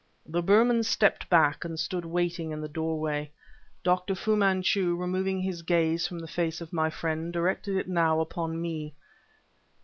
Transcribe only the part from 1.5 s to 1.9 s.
and